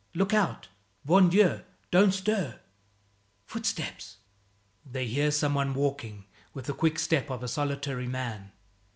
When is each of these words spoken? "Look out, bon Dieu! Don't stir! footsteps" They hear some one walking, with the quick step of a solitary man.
"Look 0.15 0.33
out, 0.33 0.67
bon 1.05 1.29
Dieu! 1.29 1.61
Don't 1.91 2.11
stir! 2.11 2.59
footsteps" 3.45 4.17
They 4.93 5.05
hear 5.05 5.29
some 5.29 5.53
one 5.53 5.75
walking, 5.75 6.25
with 6.55 6.65
the 6.65 6.73
quick 6.73 6.97
step 6.97 7.29
of 7.29 7.43
a 7.43 7.47
solitary 7.47 8.07
man. 8.07 8.51